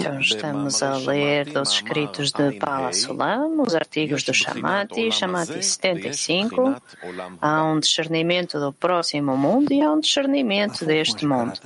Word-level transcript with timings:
Então, 0.00 0.18
estamos 0.18 0.82
a 0.82 0.96
ler 0.96 1.46
dos 1.52 1.74
escritos 1.74 2.32
de 2.32 2.58
Bala 2.58 2.92
Sulam, 2.92 3.60
os 3.62 3.76
artigos 3.76 4.24
do 4.24 4.34
Shamati, 4.34 5.12
Shamati 5.12 5.62
75. 5.62 6.74
Há 7.40 7.62
um 7.62 7.78
discernimento 7.78 8.58
do 8.58 8.72
próximo 8.72 9.36
mundo 9.36 9.72
e 9.72 9.80
há 9.82 9.92
um 9.92 10.00
discernimento 10.00 10.84
deste 10.84 11.24
mundo. 11.24 11.52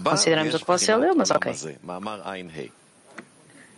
Consideramos 0.02 0.54
o 0.54 0.60
que 0.60 0.66
você 0.66 0.96
leu, 0.96 1.14
mas 1.14 1.30
ok. 1.30 1.52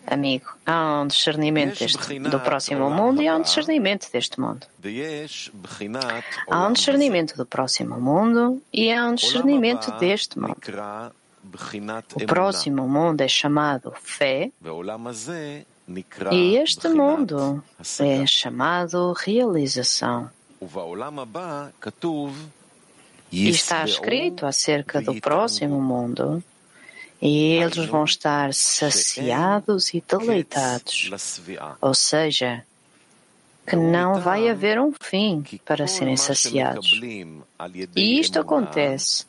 Amigo, 0.06 0.46
há 0.66 1.02
um 1.02 1.06
discernimento 1.06 1.78
deste, 1.78 2.18
do 2.18 2.40
próximo 2.40 2.90
mundo 2.90 3.22
e 3.22 3.28
há 3.28 3.36
um 3.36 3.42
discernimento 3.42 4.10
deste 4.10 4.40
mundo. 4.40 4.66
Há 6.50 6.66
um 6.66 6.72
discernimento 6.72 7.36
do 7.36 7.46
próximo 7.46 8.00
mundo 8.00 8.62
e 8.72 8.92
há 8.92 9.06
um 9.06 9.14
discernimento 9.14 9.90
deste 9.98 10.38
mundo. 10.38 10.56
O 12.14 12.26
próximo 12.26 12.88
mundo 12.88 13.20
é 13.20 13.28
chamado 13.28 13.92
fé 14.00 14.50
e 16.30 16.56
este 16.56 16.88
mundo 16.88 17.62
é 18.00 18.26
chamado 18.26 19.12
realização. 19.12 20.30
E 23.30 23.48
está 23.48 23.84
escrito 23.84 24.46
acerca 24.46 25.00
do 25.00 25.20
próximo 25.20 25.80
mundo 25.80 26.42
e 27.22 27.52
eles 27.52 27.86
vão 27.86 28.02
estar 28.02 28.52
saciados 28.52 29.94
e 29.94 30.02
deleitados. 30.06 31.08
Ou 31.80 31.94
seja, 31.94 32.64
que 33.64 33.76
não 33.76 34.20
vai 34.20 34.48
haver 34.48 34.80
um 34.80 34.92
fim 35.00 35.44
para 35.64 35.86
serem 35.86 36.16
saciados. 36.16 37.00
E 37.94 38.18
isto 38.18 38.40
acontece 38.40 39.24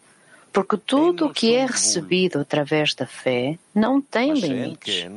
porque 0.52 0.76
tudo 0.76 1.28
o 1.28 1.34
que 1.34 1.54
é 1.54 1.68
recebido 1.68 2.40
através 2.40 2.96
da 2.96 3.06
fé 3.06 3.60
não 3.76 4.02
tem 4.02 4.34
limites. 4.34 5.08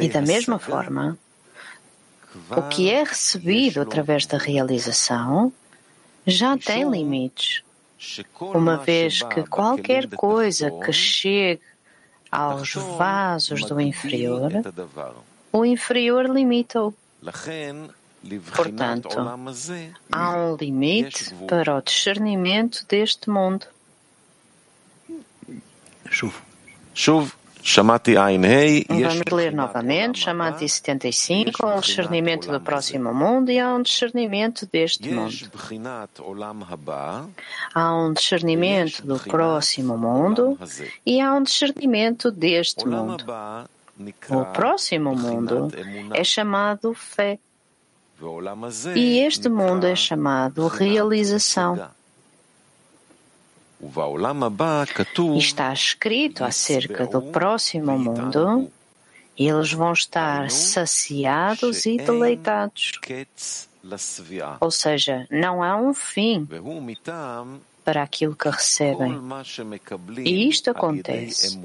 E 0.00 0.08
da 0.08 0.22
mesma 0.22 0.60
forma, 0.60 1.18
o 2.50 2.62
que 2.68 2.88
é 2.88 3.02
recebido 3.02 3.80
através 3.80 4.26
da 4.26 4.38
realização 4.38 5.52
já 6.24 6.56
tem 6.56 6.88
limites 6.88 7.64
uma 8.40 8.76
vez 8.78 9.22
que 9.22 9.42
qualquer 9.44 10.08
coisa 10.08 10.70
que 10.70 10.92
chegue 10.92 11.62
aos 12.30 12.74
vasos 12.74 13.64
do 13.64 13.80
inferior, 13.80 14.50
o 15.52 15.64
inferior 15.64 16.28
limita-o. 16.28 16.94
Portanto, 18.54 19.18
há 20.10 20.36
um 20.36 20.56
limite 20.56 21.34
para 21.46 21.76
o 21.76 21.82
discernimento 21.82 22.84
deste 22.88 23.30
mundo. 23.30 23.66
Chuva. 26.10 27.43
Chamati 27.66 28.14
Ain 28.18 28.44
Hei. 28.44 28.84
Vamos 28.90 29.32
ler 29.32 29.54
novamente. 29.54 30.20
Chamati 30.20 30.68
75. 30.68 31.64
Há 31.64 31.76
um 31.76 31.80
discernimento 31.80 32.52
do 32.52 32.60
próximo 32.60 33.14
mundo 33.14 33.50
e 33.50 33.58
há 33.58 33.74
um 33.74 33.80
discernimento 33.80 34.68
deste 34.70 35.10
mundo. 35.10 35.50
Há 37.74 37.96
um 37.96 38.12
discernimento 38.12 39.06
do 39.06 39.18
próximo 39.18 39.96
mundo 39.96 40.58
e 41.06 41.22
há 41.22 41.32
um 41.32 41.42
discernimento 41.42 42.30
deste 42.30 42.86
mundo. 42.86 43.24
O 44.28 44.44
próximo 44.52 45.16
mundo 45.16 45.72
é 46.12 46.22
chamado 46.22 46.92
fé. 46.92 47.38
E 48.94 49.20
este 49.20 49.48
mundo 49.48 49.86
é 49.86 49.96
chamado 49.96 50.68
realização. 50.68 51.88
Está 55.36 55.72
escrito 55.72 56.44
acerca 56.44 57.06
do 57.06 57.22
próximo 57.22 57.98
mundo, 57.98 58.70
e 59.36 59.48
eles 59.48 59.72
vão 59.72 59.92
estar 59.92 60.50
saciados 60.50 61.86
e 61.86 61.96
deleitados. 61.96 62.92
Ou 64.60 64.70
seja, 64.70 65.26
não 65.30 65.62
há 65.62 65.76
um 65.76 65.92
fim 65.92 66.48
para 67.84 68.02
aquilo 68.02 68.34
que 68.34 68.48
recebem. 68.48 69.20
E 70.24 70.48
isto 70.48 70.70
acontece 70.70 71.58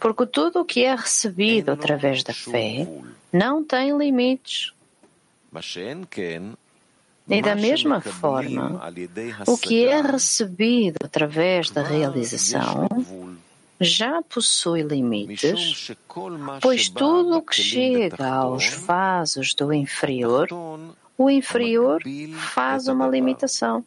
porque 0.00 0.26
tudo 0.26 0.60
o 0.60 0.64
que 0.64 0.84
é 0.84 0.94
recebido 0.94 1.70
através 1.70 2.24
da 2.24 2.34
fé 2.34 2.88
não 3.32 3.62
tem 3.62 3.96
limites. 3.96 4.72
E 7.30 7.40
da 7.40 7.54
mesma 7.54 8.00
forma, 8.00 8.80
o 9.46 9.56
que 9.56 9.84
é 9.84 10.00
recebido 10.00 10.96
através 11.04 11.70
da 11.70 11.82
realização 11.82 12.88
já 13.80 14.20
possui 14.20 14.82
limites, 14.82 15.92
pois 16.60 16.88
tudo 16.88 17.38
o 17.38 17.42
que 17.42 17.54
chega 17.54 18.26
aos 18.28 18.68
vasos 18.68 19.54
do 19.54 19.72
inferior, 19.72 20.48
o 21.16 21.30
inferior 21.30 22.02
faz 22.52 22.88
uma 22.88 23.06
limitação. 23.06 23.84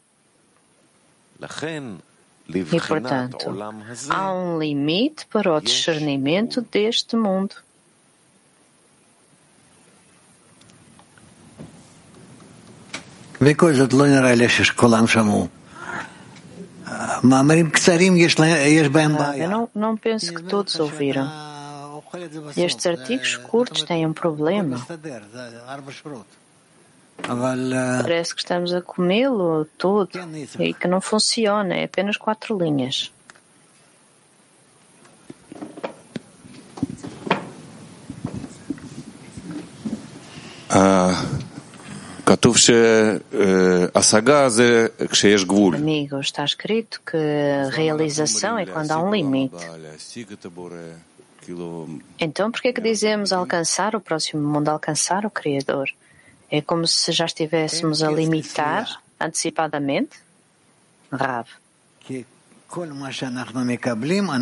E, 2.48 2.80
portanto, 2.80 3.54
há 4.10 4.32
um 4.32 4.58
limite 4.58 5.26
para 5.26 5.54
o 5.54 5.60
discernimento 5.60 6.60
deste 6.60 7.16
mundo. 7.16 7.54
Eu 19.36 19.48
não, 19.48 19.68
não 19.74 19.96
penso 19.96 20.32
que 20.32 20.42
todos 20.42 20.78
ouviram. 20.80 21.30
Estes 22.56 22.86
artigos 22.86 23.36
curtos 23.36 23.82
têm 23.82 24.06
um 24.06 24.12
problema. 24.12 24.86
Parece 28.02 28.34
que 28.34 28.40
estamos 28.40 28.72
a 28.72 28.82
comê-lo 28.82 29.64
todo 29.78 30.10
e 30.58 30.74
que 30.74 30.88
não 30.88 31.00
funciona, 31.00 31.74
é 31.74 31.84
apenas 31.84 32.16
quatro 32.16 32.58
linhas. 32.58 33.12
Ah. 40.70 41.43
Amigo, 45.76 46.18
está 46.20 46.44
escrito 46.44 47.00
que 47.04 47.16
realização 47.70 48.58
é 48.58 48.64
quando 48.64 48.90
há 48.90 48.98
um 48.98 49.14
limite. 49.14 49.54
Então, 52.18 52.50
por 52.50 52.62
que 52.62 52.68
é 52.68 52.72
que 52.72 52.80
dizemos 52.80 53.32
alcançar 53.32 53.94
o 53.94 54.00
próximo 54.00 54.42
mundo, 54.42 54.68
alcançar 54.68 55.26
o 55.26 55.30
Criador? 55.30 55.90
É 56.50 56.62
como 56.62 56.86
se 56.86 57.12
já 57.12 57.26
estivéssemos 57.26 58.02
a 58.02 58.10
limitar 58.10 59.02
antecipadamente? 59.20 60.18
Rav. 61.12 61.46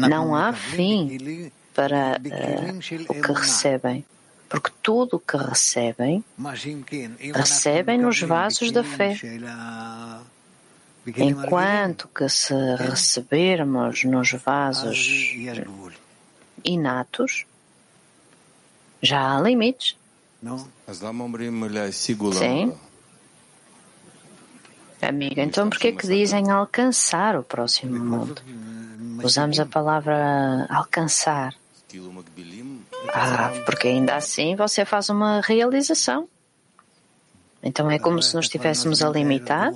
Não 0.08 0.34
há 0.34 0.52
fim 0.52 1.50
para 1.74 2.18
uh, 2.18 3.12
o 3.12 3.14
que 3.20 3.32
recebem 3.32 4.04
porque 4.52 4.70
tudo 4.82 5.16
o 5.16 5.18
que 5.18 5.34
recebem, 5.34 6.22
recebem 7.34 7.96
nos 7.96 8.20
vasos 8.20 8.70
da 8.70 8.84
fé. 8.84 9.18
Enquanto 11.16 12.06
que 12.08 12.28
se 12.28 12.52
recebermos 12.76 14.04
nos 14.04 14.32
vasos 14.32 15.34
inatos, 16.62 17.46
já 19.00 19.34
há 19.34 19.40
limites. 19.40 19.96
Sim. 22.38 22.74
Amiga, 25.00 25.42
então 25.42 25.70
por 25.70 25.78
que 25.78 25.88
é 25.88 25.92
que 25.92 26.06
dizem 26.06 26.50
alcançar 26.50 27.38
o 27.38 27.42
próximo 27.42 27.98
mundo? 27.98 28.42
Usamos 29.24 29.58
a 29.58 29.64
palavra 29.64 30.66
alcançar. 30.68 31.54
Ah, 33.08 33.50
porque 33.64 33.88
ainda 33.88 34.14
assim 34.16 34.54
você 34.54 34.84
faz 34.84 35.08
uma 35.08 35.40
realização. 35.40 36.28
Então 37.62 37.90
é 37.90 37.98
como 37.98 38.22
se 38.22 38.34
nos 38.34 38.46
estivéssemos 38.46 39.02
a 39.02 39.08
limitar. 39.08 39.72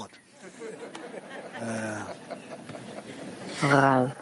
Ah, 3.62 4.12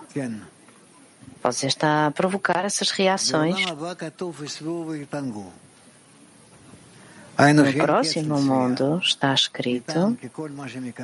você 1.43 1.67
está 1.67 2.07
a 2.07 2.11
provocar 2.11 2.65
essas 2.65 2.91
reações. 2.91 3.57
No 7.55 7.73
próximo 7.73 8.41
mundo 8.41 9.01
está 9.03 9.35
escrito 9.35 10.17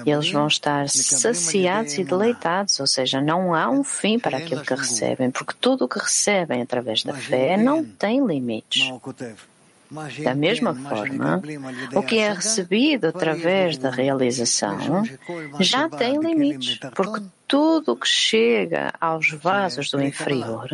eles 0.06 0.30
vão 0.30 0.46
estar 0.46 0.88
saciados 0.88 1.94
e 1.98 2.04
deleitados, 2.04 2.78
ou 2.78 2.86
seja, 2.86 3.20
não 3.20 3.54
há 3.54 3.68
um 3.68 3.82
fim 3.82 4.18
para 4.18 4.38
aquilo 4.38 4.62
que 4.62 4.74
recebem, 4.74 5.30
porque 5.30 5.54
tudo 5.60 5.84
o 5.84 5.88
que 5.88 5.98
recebem 5.98 6.62
através 6.62 7.02
da 7.02 7.14
fé 7.14 7.56
não 7.56 7.84
tem 7.84 8.24
limites. 8.24 8.90
Da 10.22 10.36
mesma 10.36 10.72
forma, 10.72 11.42
o 11.96 12.02
que 12.02 12.18
é 12.18 12.32
recebido 12.32 13.08
através 13.08 13.76
da 13.76 13.90
realização 13.90 15.02
já 15.58 15.88
tem 15.88 16.16
limites, 16.20 16.78
porque 16.94 17.24
tudo 17.48 17.96
que 17.96 18.06
chega 18.06 18.92
aos 19.00 19.30
vasos 19.30 19.90
do 19.90 20.00
inferior, 20.00 20.68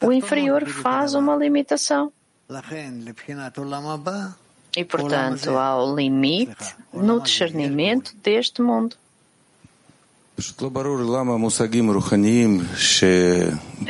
o 0.00 0.12
inferior 0.12 0.64
faz 0.66 1.14
uma 1.14 1.34
limitação. 1.34 2.12
E, 4.76 4.84
portanto, 4.84 5.50
há 5.50 5.82
o 5.82 5.94
limite 5.94 6.74
no 6.92 7.20
discernimento 7.20 8.14
deste 8.22 8.60
mundo. 8.60 8.96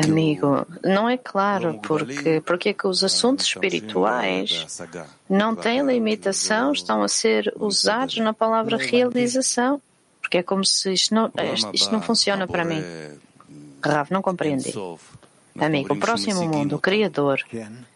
Amigo, 0.05 0.67
não 0.85 1.09
é 1.09 1.17
claro 1.17 1.81
porque, 1.83 2.43
porque 2.45 2.69
é 2.69 2.73
que 2.75 2.87
os 2.87 3.03
assuntos 3.03 3.47
espirituais 3.47 4.67
não 5.29 5.57
têm 5.57 5.81
limitação, 5.87 6.73
estão 6.73 7.03
a 7.03 7.09
ser 7.09 7.51
usados 7.59 8.19
na 8.19 8.35
palavra 8.35 8.77
realização. 8.77 9.81
Porque 10.21 10.39
é 10.39 10.43
como 10.43 10.65
se 10.67 10.93
isto 10.93 11.15
não, 11.15 11.31
isto 11.73 11.91
não 11.91 12.03
funciona 12.03 12.47
para 12.47 12.65
mim. 12.65 12.83
Rav, 13.83 14.11
não 14.11 14.21
compreendi. 14.21 14.75
Amigo, 15.59 15.95
o 15.95 15.97
próximo 15.97 16.47
mundo, 16.47 16.77
o 16.77 16.79
Criador, 16.79 17.41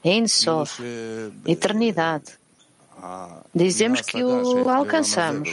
Ein 0.04 0.26
Sof, 0.28 0.82
eternidade. 1.46 2.37
Dizemos 3.53 4.01
que 4.01 4.23
o 4.23 4.69
alcançamos. 4.69 5.49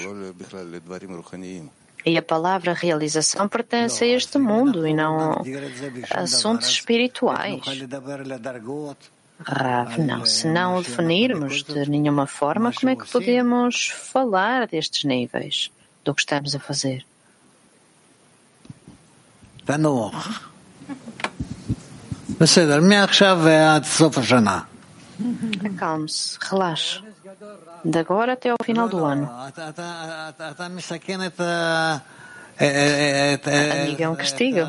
E 2.06 2.16
a 2.16 2.22
palavra 2.22 2.72
realização 2.72 3.48
pertence 3.48 4.04
a 4.04 4.06
este 4.06 4.38
mundo 4.38 4.86
e 4.86 4.94
não 4.94 5.42
a 6.10 6.20
assuntos 6.20 6.68
espirituais. 6.68 7.60
Rav, 9.42 9.98
não. 9.98 10.26
Se 10.26 10.46
não 10.46 10.76
o 10.76 10.82
definirmos 10.82 11.62
de 11.62 11.88
nenhuma 11.88 12.26
forma, 12.26 12.72
como 12.72 12.90
é 12.90 12.96
que 12.96 13.10
podemos 13.10 13.88
falar 13.88 14.66
destes 14.66 15.04
níveis 15.04 15.70
do 16.04 16.14
que 16.14 16.20
estamos 16.20 16.54
a 16.54 16.60
fazer? 16.60 17.04
בסדר, 22.40 22.80
מעכשיו 22.80 23.38
ועד 23.44 23.84
סוף 23.84 24.18
השנה. 24.18 24.60
Acalme-se, 25.64 26.38
relaxe. 26.40 27.02
De 27.85 27.99
agora 27.99 28.33
até 28.33 28.49
ao 28.49 28.57
final 28.63 28.89
do 28.89 29.05
ano. 29.05 29.29
Amiga, 33.83 34.03
é 34.03 34.09
um 34.09 34.15
castigo. 34.15 34.67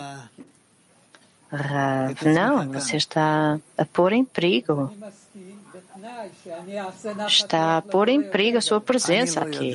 Rav, 1.51 2.15
não, 2.27 2.69
você 2.73 2.97
está 2.99 3.59
a 3.79 3.85
pôr 3.87 4.13
em 4.13 4.23
perigo. 4.23 4.93
Está 7.27 7.79
a 7.79 7.83
pôr 7.83 8.11
em 8.11 8.23
perigo 8.23 8.59
a 8.59 8.61
sua 8.61 8.83
presença 8.83 9.41
aqui. 9.41 9.73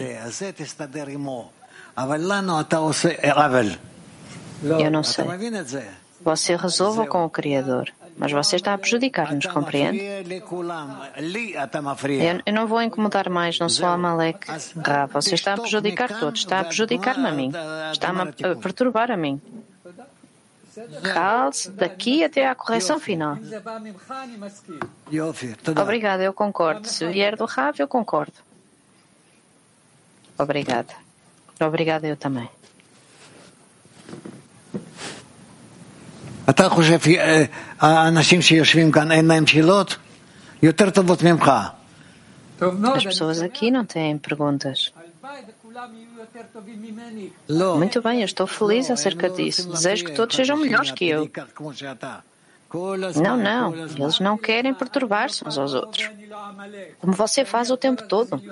Eu 4.62 4.92
não 4.92 5.04
sei. 5.04 5.26
Você 6.22 6.56
resolva 6.56 7.08
com 7.08 7.26
o 7.26 7.30
Criador, 7.30 7.90
mas 8.22 8.32
você 8.32 8.56
está 8.58 8.76
a 8.76 8.78
prejudicar-nos, 8.78 9.48
compreende? 9.48 9.98
Eu, 9.98 10.22
eu, 12.46 12.54
não 12.54 12.68
vou 12.68 12.80
incomodar 12.80 13.28
mais, 13.32 13.58
não 13.58 13.68
sou 13.68 13.88
Amalek. 13.88 14.46
Ra, 14.78 15.08
você 15.08 15.34
está 15.34 15.56
a 15.56 15.58
prejudicar 15.58 16.20
todos, 16.20 16.42
está 16.42 16.60
a 16.60 16.64
prejudicar-me 16.64 17.28
a 17.28 17.32
mim, 17.32 17.52
está-me 17.92 18.22
a 18.22 18.56
perturbar 18.58 19.10
a 19.10 19.18
mim. 19.18 19.42
Cale-se 21.02 21.72
daqui 21.72 22.24
até 22.24 22.48
à 22.48 22.54
correção 22.54 23.00
final. 23.00 23.40
Obrigada, 25.82 26.22
eu 26.22 26.32
concordo. 26.32 26.88
Se 26.88 27.08
vier 27.08 27.36
do 27.36 27.46
Rav, 27.46 27.76
eu 27.80 27.88
concordo. 27.88 28.36
Obrigada. 30.38 30.94
Obrigada, 31.60 32.08
eu 32.08 32.16
também. 32.16 32.48
אתה 36.51 36.69
חושב 36.69 36.99
שהאנשים 37.01 38.43
שיושבים 38.43 38.93
כאן 38.93 39.13
אין 39.13 39.27
להם 39.27 39.47
שאלות? 39.47 39.97
יותר 40.63 40.91
טובות 40.91 41.23
ממך. 41.23 41.53
As 42.59 43.05
pessoas 43.05 43.43
aqui 43.43 43.71
não 43.71 43.85
têm 43.85 44.17
perguntas. 44.17 44.91
Muito 47.77 48.01
bem, 48.01 48.21
eu 48.21 48.25
estou 48.25 48.47
feliz 48.47 48.91
acerca 48.91 49.29
disso. 49.29 49.69
Desejo 49.69 50.07
que 50.07 50.13
todos 50.13 50.35
sejam 50.35 50.57
melhores 50.57 50.91
que 50.91 51.07
eu. 51.07 51.31
Não, 53.23 53.37
não. 53.37 53.75
Eles 53.75 54.21
não 54.21 54.39
querem 54.39 54.73
perturbar-se 54.73 55.47
uns 55.47 55.59
aos 55.59 55.75
outros. 55.75 56.11
Como 56.99 57.13
você 57.13 57.45
faz 57.45 57.71
o 57.71 57.77
tempo 57.77 58.03
todo. 58.09 58.43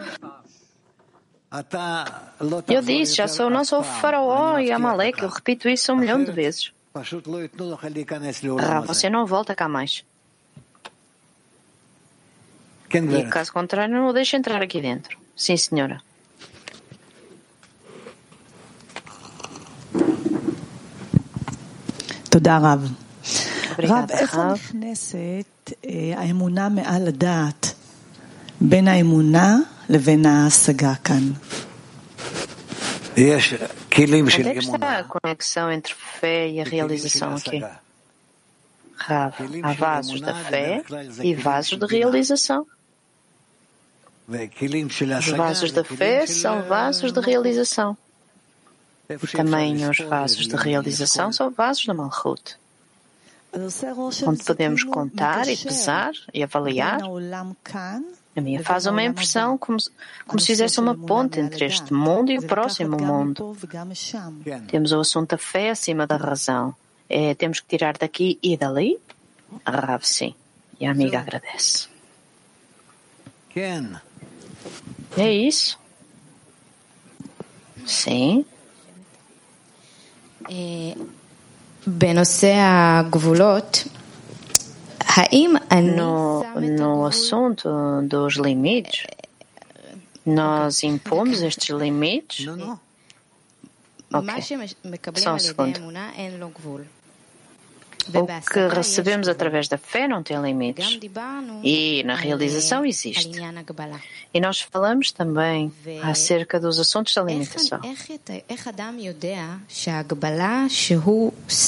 Eu 2.68 2.82
disse, 2.82 3.14
já 3.14 3.26
sou, 3.26 3.48
não 3.48 3.64
sou 3.64 3.82
faraó 3.82 4.58
e 4.58 4.70
Amaleque. 4.70 5.22
Eu 5.22 5.30
repito 5.30 5.66
isso 5.66 5.92
um 5.94 5.96
milhão 5.96 6.22
de 6.22 6.30
vezes. 6.30 6.74
Ah, 8.58 8.80
você 8.80 9.10
não 9.10 9.26
volta 9.26 9.54
cá 9.54 9.68
mais. 9.68 10.04
E 12.94 13.24
caso 13.24 13.52
contrário, 13.52 13.92
não 13.92 14.06
o 14.06 14.12
deixe 14.12 14.36
entrar 14.36 14.62
aqui 14.62 14.80
dentro. 14.80 15.18
Sim, 15.36 15.56
senhora. 15.56 15.98
תודה 22.34 22.58
רב. 22.58 22.92
רב, 23.78 24.10
איפה 24.10 24.52
נכנסת 24.52 25.72
האמונה 26.16 26.68
מעל 26.68 27.08
הדעת 27.08 27.74
בין 28.60 28.88
האמונה 28.88 29.56
לבין 29.88 30.26
ההשגה 30.26 30.94
כאן? 30.94 31.30
יש 33.16 33.54
Onde 34.03 34.49
é 34.49 34.53
que 34.53 34.59
está 34.59 34.99
a 34.99 35.03
conexão 35.03 35.71
entre 35.71 35.93
fé 35.93 36.49
e 36.49 36.61
a 36.61 36.63
realização 36.63 37.35
aqui? 37.35 37.61
Rav, 38.95 39.33
há 39.63 39.73
vasos 39.73 40.21
da 40.21 40.35
fé 40.35 40.83
e 41.21 41.33
vasos 41.33 41.77
de 41.77 41.85
realização. 41.85 42.65
Os 44.27 45.27
vasos 45.29 45.71
da 45.71 45.83
fé 45.83 46.27
são 46.27 46.61
vasos 46.63 47.11
de 47.11 47.19
realização. 47.19 47.97
E 49.09 49.27
também 49.27 49.89
os 49.89 49.97
vasos 49.99 50.47
de 50.47 50.55
realização 50.55 51.33
são 51.33 51.49
vasos 51.49 51.85
da 51.85 51.93
Malchut. 51.93 52.57
Onde 54.27 54.43
podemos 54.43 54.83
contar 54.83 55.47
e 55.47 55.57
pesar 55.57 56.11
e 56.31 56.43
avaliar 56.43 56.99
a 58.36 58.40
minha 58.40 58.62
faz 58.62 58.86
uma 58.86 59.02
impressão 59.02 59.56
como, 59.56 59.78
como 60.26 60.40
se 60.40 60.46
fizesse 60.48 60.80
uma 60.80 60.96
ponte 60.96 61.38
entre 61.38 61.66
este 61.66 61.92
mundo 61.92 62.32
e 62.32 62.38
o 62.38 62.42
próximo 62.42 62.96
mundo. 62.96 63.56
Temos 64.66 64.92
o 64.92 65.00
assunto 65.00 65.30
da 65.30 65.38
fé 65.38 65.70
acima 65.70 66.06
da 66.06 66.16
razão. 66.16 66.74
É, 67.08 67.34
temos 67.34 67.60
que 67.60 67.66
tirar 67.68 67.96
daqui 67.96 68.38
e 68.42 68.56
dali? 68.56 68.98
Rav, 69.64 70.02
sim. 70.04 70.34
E 70.80 70.86
a 70.86 70.90
amiga 70.90 71.20
agradece. 71.20 71.88
É 75.16 75.32
isso? 75.32 75.78
Sim. 77.86 78.44
בנושא 81.86 82.54
הגבולות, 82.56 83.84
no, 85.81 86.43
no 86.77 87.05
assunto 87.05 87.67
dos 88.03 88.35
limites, 88.35 89.05
nós 90.25 90.83
impomos 90.83 91.41
estes 91.41 91.69
limites? 91.75 92.45
Ok. 94.13 94.25
Só 95.23 95.33
um 95.33 95.39
segundo. 95.39 95.79
O 98.07 98.25
que 98.25 98.67
recebemos 98.73 99.27
através 99.27 99.67
da 99.67 99.77
fé 99.77 100.07
não 100.07 100.23
tem 100.23 100.41
limites. 100.41 100.99
E 101.63 102.03
na 102.03 102.15
realização 102.15 102.85
existe. 102.85 103.29
E 104.33 104.39
nós 104.39 104.61
falamos 104.61 105.11
também 105.11 105.71
acerca 106.01 106.59
dos 106.59 106.79
assuntos 106.79 107.13
da 107.13 107.21
limitação. 107.23 107.79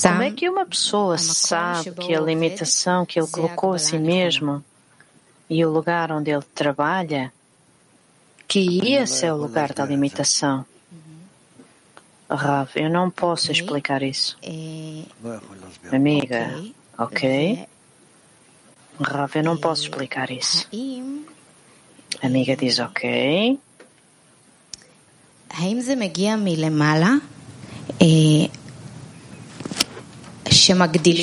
Como 0.03 0.21
é 0.23 0.31
que 0.31 0.49
uma 0.49 0.65
pessoa 0.65 1.17
sabe 1.17 1.91
que 1.91 2.15
a 2.15 2.21
limitação 2.21 3.05
que 3.05 3.19
ele 3.19 3.27
colocou 3.27 3.73
a 3.73 3.79
si 3.79 3.97
mesmo 3.99 4.63
e 5.49 5.63
o 5.65 5.69
lugar 5.69 6.11
onde 6.11 6.31
ele 6.31 6.43
trabalha, 6.55 7.31
que 8.47 8.79
esse 8.93 9.25
é 9.25 9.33
o 9.33 9.37
lugar 9.37 9.73
da 9.73 9.85
limitação? 9.85 10.65
Rav, 12.35 12.69
eu 12.75 12.89
não 12.89 13.09
posso 13.09 13.51
explicar 13.51 14.01
isso. 14.01 14.37
Amiga, 15.91 16.63
ok? 16.97 17.67
Rav, 19.01 19.35
eu 19.35 19.43
não 19.43 19.57
posso 19.57 19.83
explicar 19.83 20.31
isso. 20.31 20.67
Amiga 22.23 22.55
diz 22.55 22.79
ok. 22.79 23.59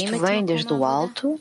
Isto 0.05 0.19
vem 0.27 0.45
desde 0.45 0.73
o 0.73 0.85
alto? 0.85 1.41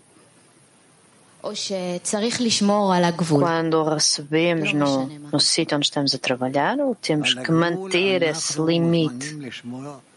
Quando 3.45 3.83
recebemos 3.83 4.73
no, 4.73 5.07
no 5.31 5.39
sítio 5.39 5.77
onde 5.77 5.85
estamos 5.85 6.13
a 6.13 6.17
trabalhar, 6.17 6.79
ou 6.79 6.95
temos 6.95 7.33
que 7.33 7.51
manter 7.51 8.23
esse 8.23 8.59
limite, 8.61 9.37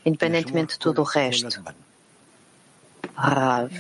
independentemente 0.05 0.75
de 0.75 0.79
tudo 0.79 1.03
o 1.03 1.05
resto? 1.05 1.63
Rav, 3.15 3.71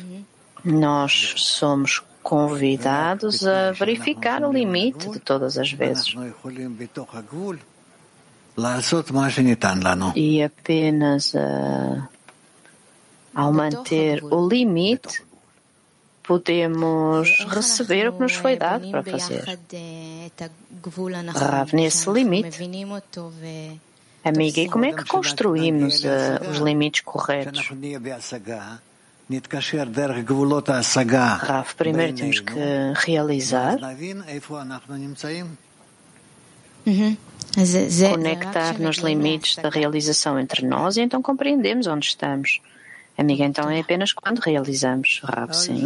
nós 0.64 1.34
somos 1.36 2.02
convidados 2.22 3.46
a 3.46 3.72
verificar 3.72 4.44
o 4.44 4.52
limite 4.52 5.08
de 5.10 5.18
todas 5.18 5.56
as 5.56 5.72
vezes. 5.72 6.14
E 10.14 10.42
apenas 10.42 11.32
uh, 11.34 12.02
ao 13.34 13.52
manter 13.52 14.22
o 14.24 14.46
limite, 14.46 15.22
podemos 16.30 17.28
receber 17.48 18.08
o 18.08 18.12
que 18.12 18.20
nos 18.20 18.34
foi 18.34 18.56
dado 18.56 18.88
para 18.88 19.02
fazer. 19.02 19.42
Rav, 21.34 21.74
nesse 21.74 22.08
limite, 22.08 22.62
amiga, 24.24 24.60
e 24.60 24.68
como 24.68 24.84
é 24.84 24.92
que 24.92 25.04
construímos 25.06 26.04
uh, 26.04 26.48
os 26.48 26.58
limites 26.58 27.00
corretos? 27.00 27.68
Rav, 31.38 31.74
primeiro 31.74 32.14
temos 32.14 32.38
que 32.38 32.54
realizar, 32.94 33.76
uhum. 36.86 37.16
conectar 38.08 38.78
nos 38.78 38.98
limites 38.98 39.56
da 39.56 39.68
realização 39.68 40.38
entre 40.38 40.64
nós 40.64 40.96
e 40.96 41.00
então 41.00 41.20
compreendemos 41.20 41.88
onde 41.88 42.06
estamos. 42.06 42.60
Amiga, 43.18 43.44
então 43.44 43.68
é 43.68 43.80
apenas 43.80 44.12
quando 44.12 44.38
realizamos, 44.38 45.20
Rav, 45.22 45.52
sim. 45.52 45.84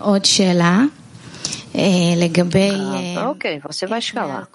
עוד 0.00 0.24
שאלה 0.24 0.84
לגבי... 2.16 2.70
Ok, 3.26 3.60
você 3.62 3.86
vai 3.86 4.00
chegar 4.00 4.26
lá. 4.26 4.48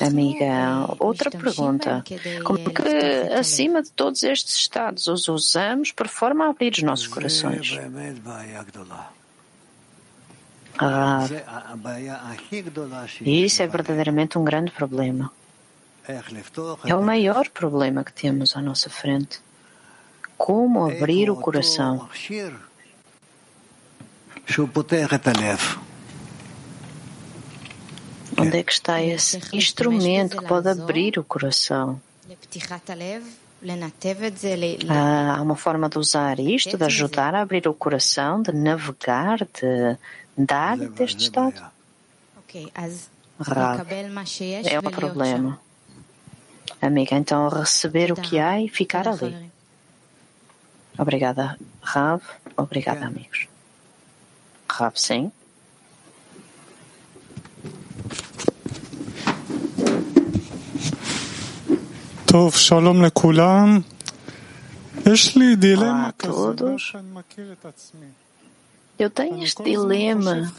Amiga, 0.00 0.86
outra 1.00 1.28
pergunta. 1.30 2.04
Como 2.44 2.58
é 2.58 2.70
que, 2.70 3.34
acima 3.34 3.82
de 3.82 3.90
todos 3.90 4.22
estes 4.22 4.54
estados, 4.54 5.08
os 5.08 5.26
usamos 5.26 5.90
por 5.90 6.06
forma 6.06 6.46
a 6.46 6.50
abrir 6.50 6.72
os 6.72 6.82
nossos 6.82 7.08
corações? 7.08 7.76
Ah, 10.78 11.26
isso 13.24 13.62
é 13.62 13.66
verdadeiramente 13.66 14.38
um 14.38 14.44
grande 14.44 14.70
problema. 14.70 15.32
É 16.84 16.94
o 16.94 17.02
maior 17.02 17.48
problema 17.48 18.04
que 18.04 18.12
temos 18.12 18.56
à 18.56 18.62
nossa 18.62 18.88
frente. 18.88 19.40
Como 20.41 20.87
abrir 20.89 21.29
o 21.29 21.35
coração? 21.35 22.09
Onde 28.35 28.57
é 28.57 28.63
que 28.63 28.71
está 28.71 29.03
esse 29.03 29.39
instrumento 29.53 30.37
que 30.37 30.45
pode 30.45 30.67
abrir 30.67 31.19
o 31.19 31.23
coração? 31.23 32.01
Ah, 34.89 35.35
há 35.37 35.41
uma 35.43 35.55
forma 35.55 35.87
de 35.87 35.99
usar 35.99 36.39
isto, 36.39 36.75
de 36.75 36.83
ajudar 36.85 37.35
a 37.35 37.41
abrir 37.41 37.67
o 37.67 37.73
coração, 37.75 38.41
de 38.41 38.51
navegar, 38.51 39.37
de 39.45 39.95
dar 40.35 40.75
deste 40.75 41.21
estado? 41.25 41.61
Rav, 43.39 43.85
é 44.65 44.79
o 44.79 44.81
problema. 44.89 45.59
Amiga, 46.81 47.15
então 47.15 47.47
receber 47.47 48.11
o 48.11 48.15
que 48.15 48.39
há 48.39 48.59
e 48.59 48.67
ficar 48.67 49.07
ali. 49.07 49.50
Obrigada, 51.00 51.56
Rav. 51.82 52.20
Obrigada, 52.56 53.06
amigos. 53.06 53.48
Rav, 54.68 54.94
sim. 54.96 55.30
טוב, 62.26 62.54
שלום 62.56 63.02
לכולם. 63.02 63.80
יש 65.12 65.36
לי 65.36 65.56
Eu 69.01 69.09
tenho 69.09 69.41
este 69.41 69.63
dilema 69.63 70.53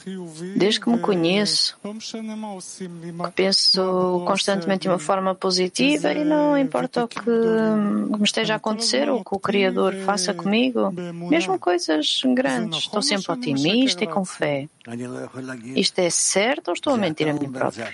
desde 0.57 0.81
que 0.81 0.91
me 0.91 0.99
conheço, 0.99 1.79
que 1.81 3.33
penso 3.37 4.25
constantemente 4.27 4.83
de 4.83 4.89
uma 4.89 4.99
forma 4.99 5.33
positiva 5.33 6.13
e 6.13 6.25
não 6.25 6.59
importa 6.59 7.05
o 7.05 7.09
que 7.09 7.31
me 7.31 8.25
esteja 8.25 8.55
a 8.55 8.57
acontecer 8.57 9.09
ou 9.09 9.21
o 9.21 9.25
que 9.25 9.33
o 9.33 9.39
Criador 9.39 9.95
faça 10.05 10.35
comigo, 10.35 10.91
mesmo 10.91 11.57
coisas 11.57 12.21
grandes, 12.35 12.81
estou 12.81 13.01
sempre 13.01 13.31
otimista 13.31 14.03
e 14.03 14.09
com 14.09 14.25
fé. 14.25 14.69
Isto 15.77 16.01
é 16.01 16.11
certo 16.11 16.69
ou 16.69 16.75
estou 16.75 16.95
a 16.95 16.97
mentir 16.97 17.29
a 17.29 17.35
mim 17.35 17.49
próprio? 17.49 17.87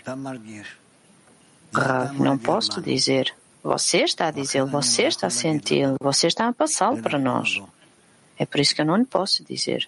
Rav, 1.75 2.19
não 2.19 2.39
posso 2.39 2.81
dizer. 2.81 3.35
Você 3.63 3.99
está 3.99 4.29
a 4.29 4.31
dizê-lo, 4.31 4.69
você 4.69 5.09
está 5.09 5.27
a 5.27 5.31
senti-lo, 5.31 5.97
você 6.01 6.27
está 6.27 6.49
a 6.49 6.55
passá-lo 6.55 7.03
para 7.03 7.19
nós. 7.19 7.61
É 8.39 8.47
por 8.47 8.61
isso 8.61 8.75
que 8.75 8.81
eu 8.81 8.87
não 8.87 8.97
lhe 8.97 9.05
posso 9.05 9.45
dizer 9.45 9.87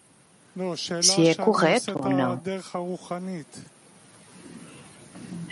se 1.03 1.29
é 1.29 1.35
correto 1.35 1.93
ou 1.99 2.11
não. 2.11 2.41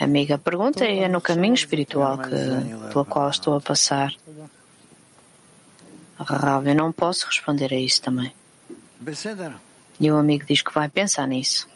Amiga, 0.00 0.36
a 0.36 0.38
pergunta 0.38 0.84
é 0.84 1.08
no 1.08 1.20
caminho 1.20 1.54
espiritual 1.54 2.18
que, 2.18 2.30
pelo 2.92 3.04
qual 3.04 3.28
estou 3.30 3.56
a 3.56 3.60
passar. 3.60 4.14
Rav, 6.18 6.66
eu 6.68 6.74
não 6.74 6.92
posso 6.92 7.26
responder 7.26 7.72
a 7.72 7.78
isso 7.78 8.02
também. 8.02 8.32
E 10.00 10.10
o 10.10 10.16
amigo 10.16 10.44
diz 10.46 10.62
que 10.62 10.72
vai 10.72 10.88
pensar 10.88 11.26
nisso. 11.26 11.68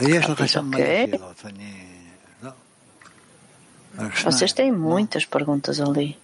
Diz, 0.00 0.28
ok. 0.28 1.20
Vocês 4.24 4.52
têm 4.52 4.72
muitas 4.72 5.24
perguntas 5.24 5.80
ali. 5.80 6.18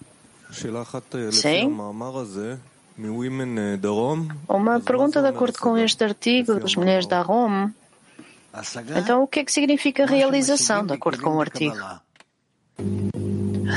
Sim? 1.31 1.69
Uma 4.47 4.79
pergunta 4.79 5.21
de 5.21 5.27
acordo 5.27 5.57
com 5.59 5.77
este 5.77 6.03
artigo 6.03 6.59
das 6.59 6.75
mulheres 6.75 7.05
da 7.05 7.21
Rome. 7.21 7.73
Então, 8.97 9.23
o 9.23 9.27
que 9.27 9.39
é 9.39 9.45
que 9.45 9.51
significa 9.51 10.05
realização, 10.05 10.85
de 10.85 10.93
acordo 10.93 11.21
com 11.23 11.35
o 11.37 11.41
artigo? 11.41 11.75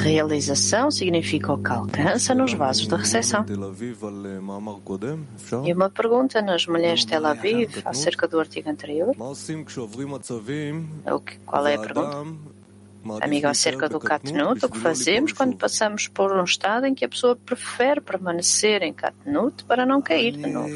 Realização 0.03 0.91
significa 0.91 1.53
o 1.53 1.63
que 1.63 1.71
alcança 1.71 2.35
nos 2.35 2.53
vasos 2.53 2.89
de 2.89 2.95
recepção. 2.97 3.45
E 5.65 5.73
uma 5.73 5.89
pergunta 5.89 6.43
nas 6.43 6.67
mulheres 6.67 7.01
de 7.01 7.07
Tel 7.07 7.25
Aviv 7.25 7.81
acerca 7.85 8.27
do 8.27 8.41
artigo 8.41 8.69
anterior. 8.69 9.15
Qual 11.47 11.67
é 11.67 11.75
a 11.77 11.79
pergunta? 11.79 12.27
Amigo, 13.22 13.48
acerca 13.48 13.88
do 13.88 14.00
Katnut, 14.00 14.64
o 14.66 14.70
que 14.70 14.78
fazemos 14.78 15.32
quando 15.32 15.56
passamos 15.56 16.08
por 16.08 16.32
um 16.32 16.44
estado 16.44 16.86
em 16.86 16.94
que 16.94 17.06
a 17.06 17.10
pessoa 17.10 17.36
prefere 17.36 18.02
permanecer 18.02 18.84
em 18.84 18.94
Katnut 18.94 19.64
para 19.64 19.86
não 19.86 20.02
cair 20.02 20.34
de 20.34 20.48
novo? 20.48 20.68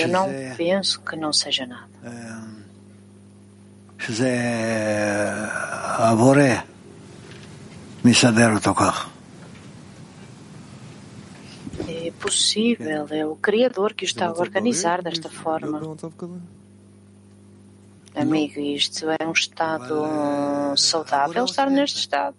Eu 0.00 0.08
não 0.08 0.28
penso 0.56 1.00
que 1.00 1.16
não 1.16 1.32
seja 1.32 1.66
nada. 1.66 1.88
שזה 3.98 4.38
הבורא 5.98 6.54
מסדר 8.04 8.54
אותו 8.54 8.74
כך. 8.74 9.11
Possível, 12.23 13.05
é 13.11 13.25
o 13.25 13.35
Criador 13.35 13.93
que 13.93 14.05
está 14.05 14.27
a 14.27 14.31
organizar 14.31 15.01
desta 15.01 15.29
forma. 15.29 15.81
Amigo, 18.15 18.59
isto 18.59 19.07
é 19.09 19.27
um 19.27 19.31
estado 19.31 20.03
saudável 20.77 21.43
estar 21.45 21.69
neste 21.69 21.99
estado. 21.99 22.35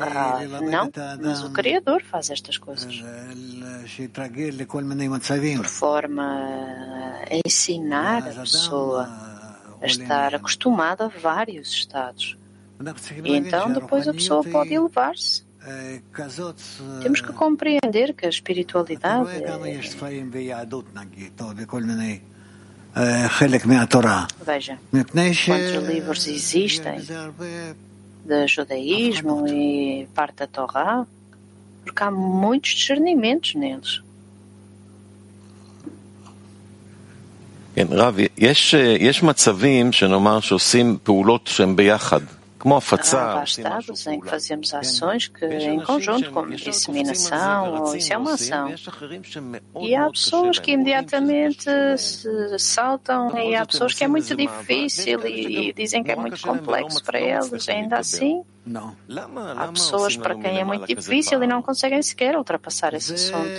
Ah, 0.00 0.40
não, 0.60 0.90
mas 1.20 1.42
o 1.42 1.50
Criador 1.50 2.02
faz 2.02 2.30
estas 2.30 2.58
coisas. 2.58 3.02
Por 5.62 5.66
forma 5.66 6.22
a 6.22 7.40
ensinar 7.44 8.28
a 8.28 8.40
pessoa 8.40 9.08
a 9.80 9.86
estar 9.86 10.34
acostumada 10.34 11.06
a 11.06 11.08
vários 11.08 11.70
estados. 11.70 12.36
E 13.24 13.34
então 13.34 13.72
depois 13.72 14.06
a 14.06 14.12
pessoa 14.12 14.44
pode 14.44 14.74
elevar-se. 14.74 15.43
Temos 17.01 17.21
que 17.21 17.33
compreender 17.33 18.13
que 18.13 18.25
a 18.25 18.29
espiritualidade 18.29 19.29
Veja, 24.45 24.79
quantos 24.91 25.87
livros 25.87 26.27
existem 26.27 26.99
de 28.25 28.47
judaísmo 28.47 29.47
e 29.47 30.07
parte 30.13 30.37
da 30.37 30.47
Torá, 30.47 31.05
porque 31.83 32.03
há 32.03 32.11
muitos 32.11 32.73
discernimentos 32.73 33.55
neles. 33.55 34.01
כן, 37.75 37.87
רב, 37.91 38.17
יש, 38.37 38.75
יש 38.99 39.23
מצבים 39.23 39.91
שנאמר 39.91 40.39
שעושים 40.39 40.97
פעולות 41.03 41.47
שהן 41.47 41.75
ביחד. 41.75 42.19
estados 43.44 44.06
em 44.06 44.20
que 44.20 44.28
fazemos 44.28 44.72
ações 44.72 45.28
que, 45.28 45.44
em 45.44 45.80
conjunto, 45.82 46.30
como 46.30 46.50
disseminação, 46.56 47.94
isso 47.94 48.12
é 48.12 48.16
uma 48.16 48.34
ação. 48.34 48.74
E 49.80 49.94
há 49.94 50.10
pessoas 50.10 50.58
que 50.58 50.72
imediatamente 50.72 51.70
se 51.98 52.58
saltam, 52.58 53.36
e 53.38 53.54
há 53.54 53.66
pessoas 53.66 53.92
que 53.92 54.02
é 54.04 54.08
muito 54.08 54.34
difícil 54.34 55.26
e 55.26 55.72
dizem 55.72 56.02
que 56.02 56.10
é 56.12 56.16
muito 56.16 56.40
complexo 56.40 57.04
para 57.04 57.18
elas. 57.18 57.68
Ainda 57.68 57.98
assim, 57.98 58.42
há 59.56 59.68
pessoas 59.68 60.16
para 60.16 60.34
quem 60.34 60.58
é 60.58 60.64
muito 60.64 60.86
difícil 60.86 61.42
e 61.42 61.46
não 61.46 61.60
conseguem 61.60 62.02
sequer 62.02 62.36
ultrapassar 62.36 62.94
esse 62.94 63.12
assunto. 63.14 63.50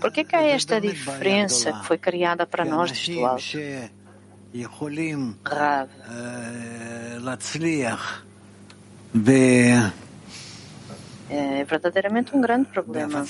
Por 0.00 0.12
que, 0.12 0.24
que 0.24 0.36
há 0.36 0.42
esta 0.42 0.80
diferença 0.80 1.72
que 1.72 1.86
foi 1.86 1.96
criada 1.96 2.46
para 2.46 2.64
nós 2.64 2.90
deste 2.90 3.14
lado? 3.14 3.40
Rav. 5.44 5.88
É 11.28 11.64
verdadeiramente 11.64 12.34
um 12.36 12.40
grande 12.40 12.68
problema. 12.68 13.24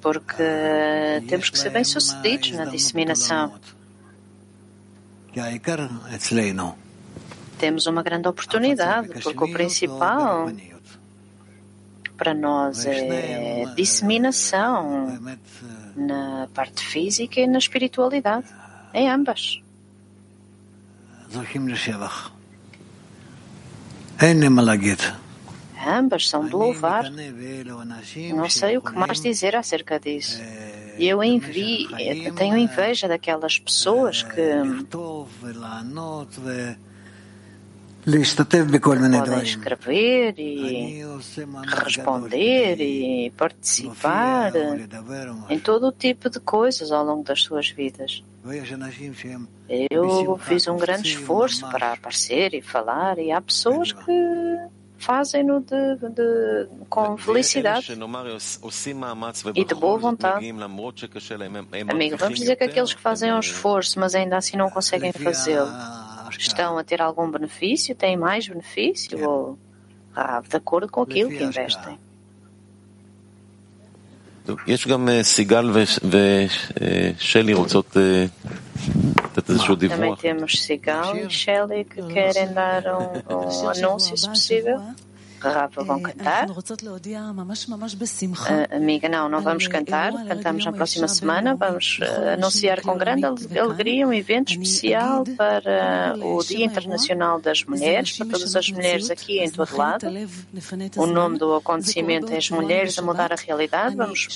Porque 0.00 0.42
temos 1.28 1.50
que 1.50 1.58
ser 1.58 1.70
bem-sucedidos 1.70 2.52
na 2.52 2.64
disseminação. 2.66 3.58
Temos 7.58 7.86
uma 7.86 8.02
grande 8.02 8.26
oportunidade, 8.26 9.08
porque 9.22 9.44
o 9.44 9.52
principal 9.52 10.50
para 12.16 12.34
nós 12.34 12.84
é 12.84 13.64
disseminação 13.76 15.18
na 15.96 16.48
parte 16.52 16.84
física 16.84 17.40
e 17.40 17.46
na 17.46 17.58
espiritualidade, 17.58 18.46
em 18.94 19.08
ambas. 19.08 19.60
Ambas 25.86 26.28
são 26.28 26.44
de 26.44 26.52
louvar. 26.52 27.10
Não 28.34 28.50
sei 28.50 28.76
o 28.76 28.82
que 28.82 28.92
mais 28.92 29.20
dizer 29.20 29.56
acerca 29.56 29.98
disso. 29.98 30.40
Eu 30.98 31.24
envio, 31.24 31.88
tenho 32.34 32.58
inveja 32.58 33.08
daquelas 33.08 33.58
pessoas 33.58 34.22
que 34.22 34.40
podem 39.18 39.42
escrever 39.42 40.34
e 40.38 41.02
responder 41.84 42.80
e 42.80 43.30
participar 43.30 44.52
em 45.48 45.58
todo 45.58 45.88
o 45.88 45.92
tipo 45.92 46.30
de 46.30 46.40
coisas 46.40 46.90
ao 46.90 47.04
longo 47.04 47.22
das 47.22 47.42
suas 47.42 47.68
vidas. 47.70 48.24
Eu 49.90 50.38
fiz 50.38 50.66
um 50.66 50.76
grande 50.76 51.08
esforço 51.08 51.68
para 51.68 51.92
aparecer 51.92 52.54
e 52.54 52.62
falar, 52.62 53.18
e 53.18 53.30
há 53.30 53.40
pessoas 53.40 53.92
que 53.92 54.58
fazem-no 54.96 55.60
de, 55.60 55.96
de, 55.96 56.68
com 56.88 57.16
felicidade. 57.16 57.86
e 59.54 59.64
de 59.64 59.74
boa 59.74 59.98
vontade. 59.98 60.44
Amigo, 61.88 62.16
vamos 62.16 62.38
dizer 62.38 62.56
que 62.56 62.64
aqueles 62.64 62.94
que 62.94 63.00
fazem 63.00 63.32
um 63.32 63.40
esforço, 63.40 63.98
mas 63.98 64.14
ainda 64.14 64.36
assim 64.36 64.56
não 64.56 64.70
conseguem 64.70 65.12
fazê-lo 65.12 65.70
estão 66.37 66.77
a 66.77 66.83
ter 66.83 67.01
algum 67.01 67.29
benefício? 67.29 67.95
Têm 67.95 68.17
mais 68.17 68.47
benefício? 68.47 69.27
Ou 69.29 69.59
ah, 70.15 70.41
de 70.47 70.55
acordo 70.55 70.87
com 70.89 71.01
aquilo 71.01 71.29
que 71.29 71.43
investem? 71.43 71.97
יש 74.67 74.87
גם 74.87 75.09
סיגל 75.21 75.71
ושלי 76.09 77.53
רוצות 77.53 77.97
לתת 79.37 79.49
איזשהו 79.49 79.75
דיווח. 79.75 79.97
Também 79.97 80.15
temos 80.15 80.65
Sigal 80.65 81.17
e 81.17 81.29
Shelley 81.29 81.83
que 81.83 82.01
querem 82.13 82.53
dar 82.53 82.83
um, 82.87 83.35
um 83.35 83.69
anúncio, 83.69 84.17
se 84.17 84.27
possível. 84.27 84.81
Rafa 85.48 85.82
vão 85.82 86.00
cantar. 86.00 86.46
Amiga, 88.70 89.08
não, 89.08 89.28
não 89.28 89.40
vamos 89.40 89.66
cantar. 89.66 90.12
Cantamos 90.26 90.64
na 90.64 90.72
próxima 90.72 91.08
semana. 91.08 91.54
Vamos 91.54 91.98
anunciar 92.34 92.80
com 92.82 92.96
grande 92.96 93.24
alegria 93.58 94.06
um 94.06 94.12
evento 94.12 94.50
especial 94.52 95.24
para 95.36 96.14
o 96.22 96.42
Dia 96.44 96.66
Internacional 96.66 97.40
das 97.40 97.64
Mulheres, 97.64 98.16
para 98.16 98.26
todas 98.26 98.54
as 98.56 98.68
mulheres 98.70 99.10
aqui 99.10 99.38
em 99.40 99.50
todo 99.50 99.76
lado. 99.76 100.06
O 100.96 101.06
nome 101.06 101.38
do 101.38 101.54
acontecimento 101.54 102.32
é 102.32 102.36
As 102.36 102.50
Mulheres 102.50 102.98
a 102.98 103.02
Mudar 103.02 103.32
a 103.32 103.36
Realidade. 103.36 103.96
Vamos, 103.96 104.26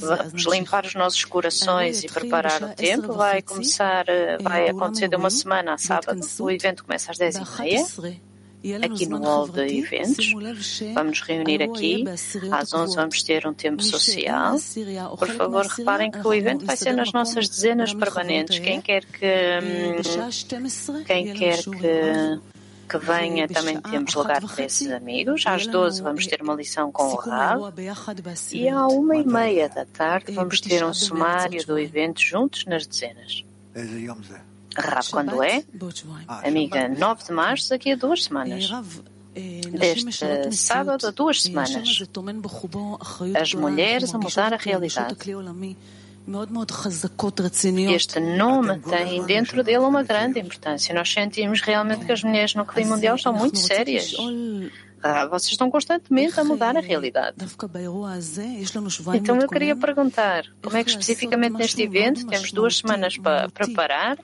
vamos 0.00 0.44
limpar 0.46 0.84
os 0.86 0.94
nossos 0.94 1.24
corações 1.24 2.02
e 2.04 2.08
preparar 2.08 2.62
o 2.62 2.68
tempo. 2.74 3.12
Vai 3.14 3.42
começar, 3.42 4.04
vai 4.40 4.68
acontecer 4.68 5.08
de 5.08 5.16
uma 5.16 5.30
semana 5.30 5.74
a 5.74 5.78
sábado. 5.78 6.20
O 6.40 6.50
evento 6.50 6.84
começa 6.84 7.10
às 7.12 7.18
10h30 7.18 8.16
aqui 8.74 9.06
no 9.06 9.18
hall 9.18 9.48
de 9.48 9.78
eventos. 9.78 10.32
Vamos 10.94 11.20
reunir 11.22 11.62
aqui. 11.62 12.04
Às 12.50 12.72
11 12.72 12.96
vamos 12.96 13.22
ter 13.22 13.46
um 13.46 13.54
tempo 13.54 13.82
social. 13.82 14.56
Por 15.18 15.28
favor, 15.28 15.66
reparem 15.66 16.10
que 16.10 16.26
o 16.26 16.34
evento 16.34 16.64
vai 16.64 16.76
ser 16.76 16.92
nas 16.92 17.12
nossas 17.12 17.48
dezenas 17.48 17.94
permanentes. 17.94 18.58
Quem 18.58 18.80
quer 18.80 19.04
que, 19.04 19.26
hum, 19.26 21.04
quem 21.04 21.32
quer 21.34 21.62
que, 21.62 22.40
que 22.88 22.98
venha, 22.98 23.48
também 23.48 23.80
temos 23.80 24.14
lugar 24.14 24.40
para 24.42 24.64
esses 24.64 24.90
amigos. 24.90 25.44
Às 25.46 25.66
12 25.66 26.02
vamos 26.02 26.26
ter 26.26 26.42
uma 26.42 26.54
lição 26.54 26.90
com 26.90 27.04
o 27.04 27.16
Rav. 27.16 27.72
E 28.52 28.68
à 28.68 28.86
uma 28.86 29.16
e 29.16 29.26
meia 29.26 29.68
da 29.68 29.84
tarde 29.84 30.32
vamos 30.32 30.60
ter 30.60 30.84
um 30.84 30.94
sumário 30.94 31.64
do 31.66 31.78
evento 31.78 32.20
juntos 32.20 32.64
nas 32.64 32.86
dezenas. 32.86 33.44
Rav, 34.76 35.08
quando 35.10 35.42
é? 35.42 35.64
Amiga, 36.28 36.88
9 36.88 37.24
de 37.24 37.32
março, 37.32 37.70
daqui 37.70 37.92
a 37.92 37.96
duas 37.96 38.24
semanas. 38.24 38.68
Deste 39.34 40.56
sábado 40.56 41.06
a 41.06 41.10
duas 41.10 41.42
semanas. 41.42 42.02
As 43.38 43.52
mulheres 43.54 44.14
a 44.14 44.18
mudar 44.18 44.54
a 44.54 44.56
realidade. 44.56 45.14
Este 47.94 48.18
nome 48.18 48.80
tem 48.80 49.24
dentro 49.24 49.62
dele 49.62 49.78
uma 49.78 50.02
grande 50.02 50.40
importância. 50.40 50.94
Nós 50.94 51.12
sentimos 51.12 51.60
realmente 51.60 52.04
que 52.04 52.12
as 52.12 52.22
mulheres 52.24 52.54
no 52.54 52.64
clima 52.64 52.94
mundial 52.94 53.16
são 53.18 53.32
muito 53.32 53.58
sérias. 53.58 54.14
Ah, 55.02 55.26
vocês 55.26 55.52
estão 55.52 55.70
constantemente 55.70 56.40
a 56.40 56.42
mudar 56.42 56.76
a 56.76 56.80
realidade. 56.80 57.36
Então 59.14 59.36
eu 59.38 59.48
queria 59.48 59.76
perguntar, 59.76 60.44
como 60.62 60.76
é 60.76 60.82
que 60.82 60.90
especificamente 60.90 61.52
neste 61.52 61.82
evento 61.82 62.26
temos 62.26 62.50
duas 62.50 62.78
semanas 62.78 63.16
para 63.18 63.48
preparar 63.50 64.18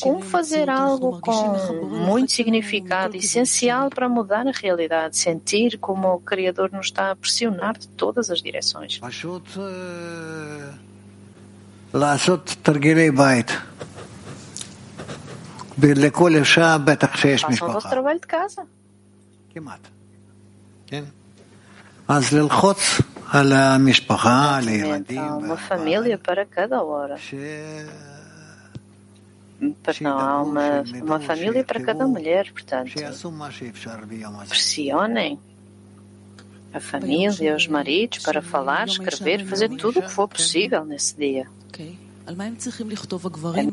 como 0.00 0.20
fazer 0.22 0.68
algo 0.68 1.20
com 1.20 1.84
muito 1.84 2.32
significado, 2.32 3.16
essencial 3.16 3.90
para 3.90 4.08
mudar 4.08 4.46
a 4.46 4.50
realidade, 4.50 5.16
sentir 5.16 5.78
como 5.78 6.08
o 6.14 6.20
Criador 6.20 6.72
nos 6.72 6.86
está 6.86 7.12
a 7.12 7.16
pressionar 7.16 7.78
de 7.78 7.86
todas 7.88 8.30
as 8.30 8.42
direções. 8.42 8.98
Façam 17.42 17.68
o 17.68 17.72
vosso 17.72 17.88
trabalho 17.88 18.20
de 18.20 18.26
casa. 18.26 18.66
Uma 25.38 25.56
família 25.56 26.18
para 26.18 26.44
cada 26.44 26.82
hora 26.82 27.16
perdão, 29.82 30.18
há 30.18 30.42
uma, 30.42 30.82
uma 31.02 31.20
família 31.20 31.64
para 31.64 31.80
cada 31.80 32.06
mulher, 32.06 32.50
portanto, 32.52 32.92
pressionem 34.48 35.38
a 36.72 36.80
família, 36.80 37.56
os 37.56 37.66
maridos 37.66 38.18
para 38.18 38.42
falar, 38.42 38.86
escrever, 38.86 39.44
fazer 39.46 39.68
tudo 39.70 40.00
o 40.00 40.02
que 40.02 40.10
for 40.10 40.28
possível 40.28 40.84
nesse 40.84 41.16
dia. 41.16 41.46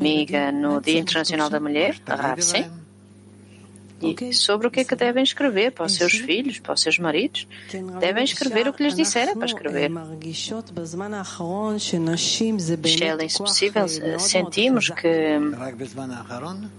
Amiga, 0.00 0.50
no 0.50 0.80
Dia 0.80 0.98
Internacional 0.98 1.50
da 1.50 1.60
Mulher, 1.60 2.00
a 2.06 2.40
sim 2.40 2.64
e 4.00 4.32
sobre 4.34 4.66
o 4.66 4.70
que 4.70 4.80
é 4.80 4.84
que 4.84 4.94
devem 4.94 5.22
escrever 5.22 5.72
para 5.72 5.86
os 5.86 5.94
seus 5.94 6.12
filhos, 6.12 6.58
para 6.58 6.74
os 6.74 6.82
seus 6.82 6.98
maridos. 6.98 7.48
Devem 7.98 8.24
escrever 8.24 8.68
o 8.68 8.72
que 8.72 8.82
lhes 8.82 8.94
disserem 8.94 9.34
para 9.34 9.46
escrever. 9.46 9.90
Shelley, 12.84 13.30
se 13.30 13.38
possível, 13.38 13.88
sentimos 14.18 14.90
que 14.90 15.38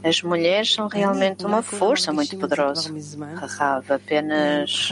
as 0.04 0.22
mulheres 0.22 0.74
são 0.74 0.88
realmente 0.88 1.46
uma 1.46 1.64
força 1.64 2.14
muito 2.14 2.38
poderosa. 2.38 2.94
Rav, 3.58 3.92
apenas 3.92 4.90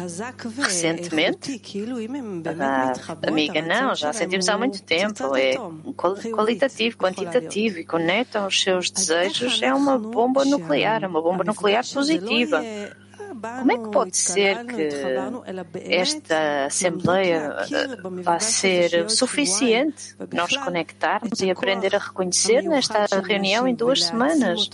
recentemente, 0.58 1.62
amiga, 3.28 3.62
não, 3.62 3.94
já 3.94 4.12
sentimos 4.14 4.50
há 4.50 4.58
muito 4.58 4.82
tempo. 4.82 5.36
É 5.36 5.56
qualitativo, 6.34 6.98
quantitativo 6.98 7.80
e 7.80 7.86
conectam 7.86 8.48
os 8.48 8.62
seus 8.62 8.90
desejos. 8.90 9.62
É 9.62 9.74
uma 9.74 9.98
bomba 9.98 10.44
nuclear, 10.44 11.04
é 11.04 11.08
uma 11.08 11.22
bomba 11.22 11.44
nuclear 11.44 11.86
positiva 11.86 12.15
positiva. 12.20 12.62
Como 13.60 13.72
é 13.72 13.78
que 13.78 13.90
pode 13.92 14.18
ser 14.18 14.66
que 14.66 14.90
esta 15.90 16.66
Assembleia 16.66 17.56
vai 18.24 18.40
ser 18.40 19.10
suficiente 19.10 20.16
nós 20.34 20.56
conectarmos 20.58 21.40
e 21.42 21.52
aprender 21.52 21.96
a 21.96 22.00
reconhecer 22.00 22.62
nesta 22.64 23.06
reunião 23.22 23.68
em 23.68 23.76
duas 23.76 24.04
semanas 24.06 24.70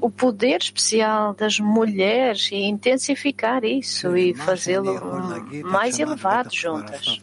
o 0.00 0.10
poder 0.10 0.60
especial 0.60 1.34
das 1.34 1.58
mulheres 1.58 2.50
e 2.52 2.56
intensificar 2.56 3.64
isso 3.64 4.16
e 4.16 4.34
fazê-lo 4.34 5.00
mais 5.64 5.98
elevado 5.98 6.54
juntas? 6.54 7.22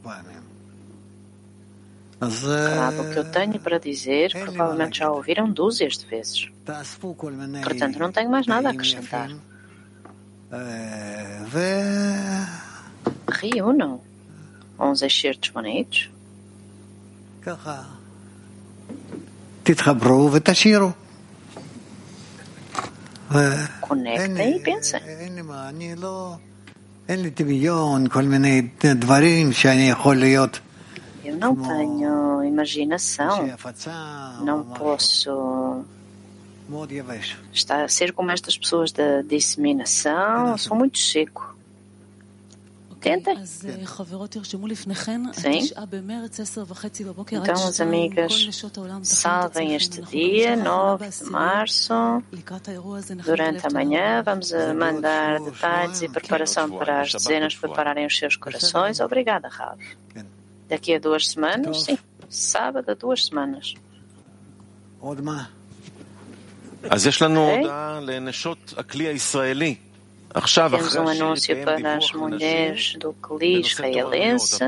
Claro, 2.21 3.03
o 3.03 3.11
que 3.13 3.19
eu 3.19 3.31
tenho 3.31 3.61
para 3.61 3.79
dizer, 3.79 4.33
provavelmente 4.33 4.99
já 5.01 5.11
ouviram 5.11 5.51
dúzias 5.51 5.99
de 5.99 6.07
vezes. 6.07 6.49
Portanto, 7.63 7.99
não 7.99 8.11
tenho 8.11 8.31
mais 8.31 8.47
nada 8.47 8.69
a 8.69 8.73
acrescentar. 8.73 9.31
Reúnam 13.29 14.01
uns 14.79 15.03
excertos 15.03 15.51
bonitos. 15.51 16.11
Conectem 23.81 24.57
e 24.57 24.61
pensem. 24.61 25.01
אין 27.09 27.23
לי 27.23 27.31
דמיון, 27.31 28.09
כל 28.09 28.23
מיני 28.23 28.69
דברים 28.85 29.53
שאני 29.53 29.89
יכול 29.91 30.17
להיות 30.17 30.61
eu 31.24 31.36
não 31.38 31.56
tenho 31.56 32.44
imaginação, 32.44 33.48
não 34.44 34.64
posso 34.64 35.84
estar, 37.54 37.90
ser 37.90 38.14
como 38.14 38.32
estas 38.32 38.58
pessoas 38.58 38.92
da 38.92 39.22
disseminação, 39.22 40.58
sou 40.58 40.76
muito 40.78 40.98
seco. 40.98 41.50
Tentem. 43.00 43.36
Sim. 45.34 45.74
Então, 47.42 47.56
as 47.68 47.82
amigas, 47.82 48.32
salvem 49.04 49.74
este 49.74 50.02
dia, 50.04 50.56
9 50.56 51.10
de 51.10 51.32
março. 51.32 51.94
Durante 53.26 53.66
a 53.66 53.70
manhã, 53.72 54.22
vamos 54.22 54.52
mandar 54.78 55.40
detalhes 55.42 56.02
e 56.04 56.10
preparação 56.10 56.70
para 56.70 57.02
as 57.02 57.12
dezenas 57.12 57.56
prepararem 57.56 58.06
os 58.06 58.16
seus 58.16 58.36
corações. 58.36 59.00
Obrigada, 59.00 59.48
Rav. 59.48 59.80
Daqui 60.71 60.95
a 60.95 60.99
duas 60.99 61.29
semanas, 61.29 61.85
sim. 61.85 61.99
Sábado, 62.29 62.95
duas 62.95 63.27
semanas. 63.27 63.75
אז 66.91 67.07
יש 67.07 67.23
לנו 67.23 67.51
הודעה 67.51 68.01
לנשות 68.01 68.75
הכלי 68.77 69.07
הישראלי. 69.07 69.77
Temos 70.71 70.95
um 70.97 71.09
anúncio 71.09 71.57
para 71.65 71.97
as 71.97 72.13
mulheres 72.13 72.95
do 73.01 73.15
CLI 73.15 73.61
israelense. 73.61 74.59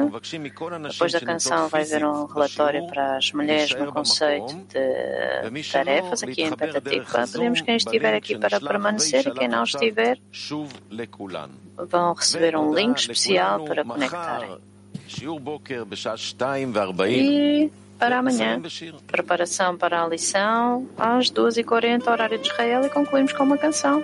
Depois 0.91 1.13
da 1.13 1.21
canção 1.21 1.69
vai 1.69 1.83
haver 1.83 2.07
um 2.07 2.25
relatório 2.25 2.87
para 2.87 3.19
as 3.19 3.33
mulheres 3.33 3.75
no 3.75 3.93
conceito 3.93 4.55
de 4.73 5.71
tarefas 5.71 6.23
aqui 6.23 6.43
em 6.43 6.57
Petatikva. 6.57 7.27
Pedimos 7.31 7.61
quem 7.61 7.77
estiver 7.77 8.15
aqui 8.15 8.39
para 8.39 8.59
permanecer 8.61 9.27
e 9.29 9.31
quem 9.33 9.49
não 9.49 9.65
estiver 9.65 10.19
vão 11.77 12.15
receber 12.15 12.57
um 12.57 12.73
link 12.73 12.97
especial 12.97 13.65
para 13.65 13.85
conectarem. 13.85 14.59
E 17.14 17.72
para 18.00 18.20
amanhã, 18.20 18.62
preparação 19.08 19.78
para 19.78 20.04
a 20.04 20.08
lição 20.08 20.88
às 20.98 21.32
2h40, 21.32 22.12
horário 22.12 22.38
de 22.38 22.50
Israel, 22.50 22.86
e 22.86 22.90
concluímos 22.90 23.32
com 23.32 23.44
uma 23.44 23.58
canção. 23.58 24.04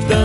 כך 0.00 0.23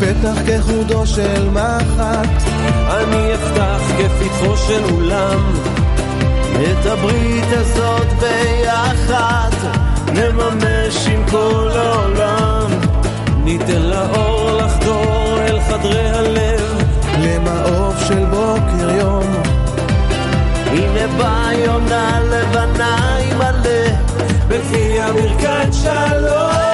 פתח 0.00 0.38
כחודו 0.46 1.06
של 1.06 1.48
מחט, 1.48 2.42
אני 2.90 3.34
אפתח 3.34 3.80
כפתחו 3.98 4.56
של 4.56 4.84
אולם. 4.94 5.52
את 6.54 6.86
הברית 6.86 7.44
הזאת 7.48 8.06
ביחד, 8.20 9.50
נממש 10.12 11.06
עם 11.06 11.24
כל 11.30 11.70
העולם. 11.74 12.70
ניתן 13.44 13.82
לאור 13.82 14.50
לחדור 14.52 15.38
אל 15.40 15.60
חדרי 15.60 16.10
הלב, 16.10 16.82
למעוף 17.18 18.04
של 18.08 18.24
בוקר 18.24 18.90
יום. 18.98 19.42
הנה 20.66 21.06
בא 21.18 21.50
יונה 21.66 22.20
לבנה 22.20 23.16
עם 23.16 23.38
מלא, 23.38 23.88
בפי 24.48 24.98
ברכת 25.14 25.72
שלום. 25.72 26.73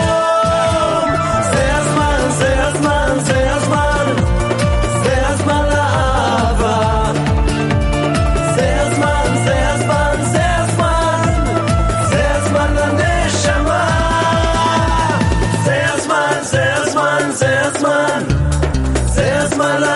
my 19.60 19.78
love. 19.78 19.89